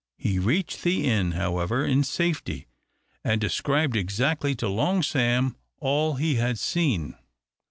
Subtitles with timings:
[0.17, 2.65] He reached the inn, however, in safety,
[3.23, 7.13] and described exactly to Long Sam all he had seen.